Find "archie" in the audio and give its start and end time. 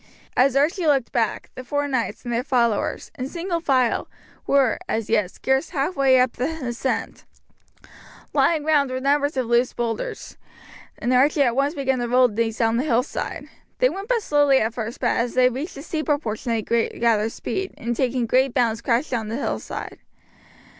0.55-0.87, 11.13-11.43